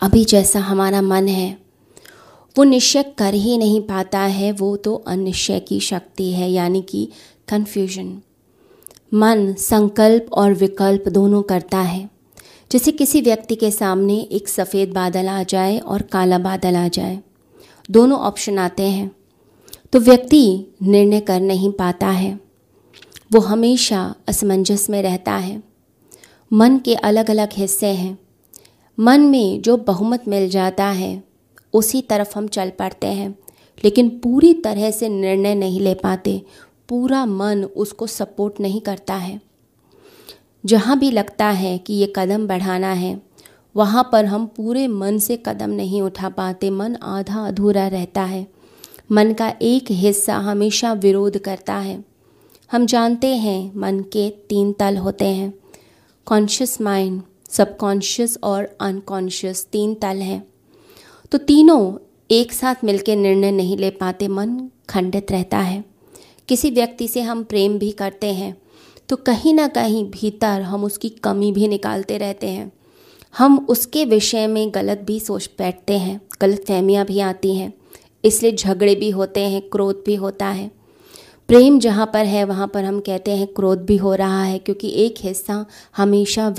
अभी 0.00 0.24
जैसा 0.24 0.60
हमारा 0.60 1.02
मन 1.02 1.28
है। 1.28 1.58
वो 2.58 2.64
निश्चय 2.64 3.02
कर 3.02 3.34
ही 3.34 3.58
नहीं 3.58 3.80
पाता 3.80 4.18
है, 4.18 4.52
वो 4.52 4.76
तो 4.76 4.94
अनिश्चय 4.94 5.60
की 5.60 5.80
शक्ति 5.80 6.32
है, 6.32 6.50
यानी 6.50 6.82
कि 6.82 7.08
कन्फ्यूज़न 7.48 8.22
मन, 9.14 9.54
संकल्प 9.54 10.26
और 10.32 10.54
विकल्प 10.54 11.08
दोनों 11.08 11.42
करता 11.42 11.78
है। 11.78 12.10
जैसे 12.72 12.92
किसी 12.92 13.20
व्यक्ति 13.20 13.54
के 13.54 13.70
सामने 13.70 14.20
एक 14.20 14.48
सफ़ेद 14.48 14.92
बादल 14.92 15.28
आ 15.28 15.42
जाए 15.42 15.78
और 15.78 16.02
काला 16.02 16.38
बादल 16.38 16.76
आ 16.76 16.88
जाए, 16.88 17.20
दोनों 17.90 18.18
ऑप्शन 18.18 18.58
आते 18.58 18.82
हैं। 18.82 19.16
तो 19.92 20.00
व्यक्ति 20.00 20.66
निर्णय 20.82 21.20
कर 21.20 21.40
नहीं 21.40 21.72
पाता 21.72 22.06
है। 22.06 22.40
वो 23.32 23.40
हमेशा 23.40 24.14
असमंजस 24.28 24.90
में 24.90 25.02
रहता 25.02 25.32
है। 25.32 25.62
मन 26.52 26.78
के 26.78 26.94
अलग 26.94 27.30
अलग 27.30 27.48
हिस्से 27.52 27.86
हैं। 27.86 28.25
मन 29.00 29.20
में 29.20 29.62
जो 29.62 29.76
बहुमत 29.76 30.24
मिल 30.28 30.48
जाता 30.48 30.86
है, 30.86 31.24
उसी 31.72 32.02
तरफ़ 32.02 32.38
हम 32.38 32.48
चल 32.48 32.70
पड़ते 32.70 33.06
हैं। 33.06 33.38
लेकिन 33.84 34.08
पूरी 34.08 34.54
तरह 34.54 34.90
से 34.90 35.08
निर्णय 35.08 35.54
नहीं 35.54 35.80
ले 35.80 35.94
पाते, 35.94 36.42
पूरा 36.88 37.26
मन 37.26 37.64
उसको 37.64 38.06
सपोर्ट 38.06 38.60
नहीं 38.60 38.80
करता 38.80 39.14
है। 39.14 39.40
जहाँ 40.66 40.98
भी 40.98 41.10
लगता 41.10 41.46
है 41.46 41.78
कि 41.78 41.94
ये 41.94 42.12
कदम 42.16 42.46
बढ़ाना 42.46 42.92
है, 42.92 43.22
वहाँ 43.76 44.08
पर 44.12 44.24
हम 44.24 44.46
पूरे 44.46 44.88
मन 44.88 45.18
से 45.18 45.42
कदम 45.46 45.70
नहीं 45.70 46.02
उठा 46.02 46.28
पाते। 46.28 46.70
मन 46.70 46.96
आधा 46.96 47.46
अधूरा 47.46 47.88
रहता 47.88 48.22
है। 48.22 48.46
मन 49.12 49.32
का 49.32 49.54
एक 49.62 49.84
हिस्सा 49.90 50.36
हमेशा 50.36 50.92
विरोध 50.92 51.38
करता 51.38 51.74
है। 51.74 52.04
हम 52.72 52.86
जानते 52.86 53.36
हैं 53.36 53.72
मन 53.76 54.00
के 54.00 54.30
तीन 54.30 54.72
तल 54.72 54.96
होते 54.96 55.24
हैं। 55.24 55.54
कॉन्शियस 56.26 56.80
माइंड 56.80 57.22
सबकॉन्शियस 57.56 58.38
और 58.42 58.68
अनकॉन्शियस 58.80 59.66
तीन 59.72 59.94
तल 59.94 60.16
हैं। 60.18 60.42
तो 61.32 61.38
तीनों 61.40 61.96
एक 62.30 62.52
साथ 62.52 62.84
मिलकर 62.84 63.16
निर्णय 63.16 63.50
नहीं 63.52 63.76
ले 63.76 63.90
पाते, 63.92 64.28
मन 64.28 64.58
खंडित 64.88 65.32
रहता 65.32 65.58
है। 65.58 65.84
किसी 66.48 66.70
व्यक्ति 66.70 67.08
से 67.08 67.20
हम 67.22 67.42
प्रेम 67.44 67.78
भी 67.78 67.90
करते 67.92 68.32
हैं 68.34 68.56
तो 69.08 69.16
कहीं 69.16 69.52
ना 69.54 69.66
कहीं 69.68 70.04
भीतर 70.10 70.62
हम 70.62 70.84
उसकी 70.84 71.08
कमी 71.08 71.50
भी 71.52 71.68
निकालते 71.68 72.16
रहते 72.18 72.48
हैं। 72.48 72.72
हम 73.34 73.58
उसके 73.68 74.04
विषय 74.04 74.46
में 74.46 74.70
गलत 74.74 75.02
भी 75.06 75.18
सोच 75.20 75.48
बैठते 75.58 75.98
हैं 75.98 76.20
गलत 76.40 76.64
फहमियाँ 76.68 77.04
भी 77.06 77.18
आती 77.20 77.54
हैं, 77.54 77.72
इसलिए 78.24 78.52
झगड़े 78.52 78.94
भी 78.94 79.10
होते 79.10 79.40
हैं, 79.42 79.60
क्रोध 79.62 80.02
भी 80.06 80.14
होता 80.14 80.46
है। 80.48 80.70
प्रेम 81.48 81.78
जहाँ 81.78 82.06
पर 82.06 82.26
है, 82.26 82.44
वहाँ 82.44 82.66
पर 82.68 82.84
हम 82.84 82.98
कहते 83.00 83.30
हैं 83.30 83.46
क्रोध 83.46 83.84
भी 83.86 83.96
हो 83.96 84.14
रहा 84.14 84.42
है, 84.42 84.58
क्योंकि 84.58 84.88
एक 84.96 85.14
हिस्सा 85.20 85.64
हमेशा 85.96 86.48